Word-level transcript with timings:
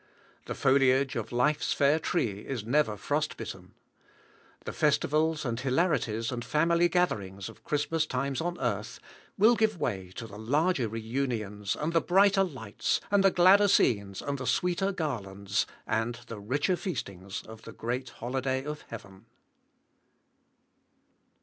The 0.45 0.55
foliage 0.55 1.15
of 1.15 1.31
Life's 1.31 1.73
fair 1.73 1.99
tree 1.99 2.39
is 2.39 2.65
never 2.65 2.97
frost 2.97 3.37
bitten. 3.37 3.75
The 4.65 4.73
festivals, 4.73 5.45
and 5.45 5.59
hilarities, 5.59 6.31
and 6.31 6.43
family 6.43 6.89
gatherings 6.89 7.49
of 7.49 7.63
Christmas 7.63 8.07
times 8.07 8.41
on 8.41 8.59
earth, 8.59 8.99
will 9.37 9.55
give 9.55 9.77
way 9.79 10.11
to 10.15 10.25
the 10.25 10.39
larger 10.39 10.89
reunions, 10.89 11.75
and 11.75 11.93
the 11.93 12.01
brighter 12.01 12.43
lights, 12.43 12.99
and 13.11 13.23
the 13.23 13.29
gladder 13.29 13.67
scenes, 13.67 14.23
and 14.23 14.39
the 14.39 14.47
sweeter 14.47 14.91
garlands, 14.91 15.67
and 15.85 16.15
the 16.25 16.39
richer 16.39 16.75
feastings 16.75 17.43
of 17.43 17.61
the 17.61 17.71
great 17.71 18.09
holiday 18.09 18.63
of 18.65 18.81
Heaven. 18.87 19.27